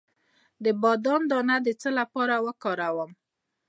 [0.63, 3.11] د بادام دانه د څه لپاره وکاروم؟